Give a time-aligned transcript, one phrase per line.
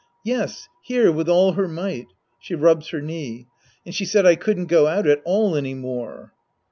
[0.23, 0.67] Yes.
[0.81, 2.07] Here, with all her might.
[2.43, 3.45] i^She rubs her knee.)
[3.85, 6.33] And she said I couldn't go out at all any more.